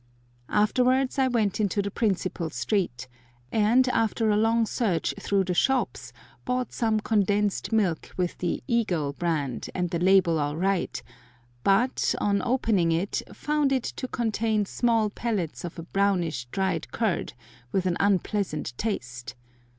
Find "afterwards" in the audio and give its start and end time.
0.49-1.19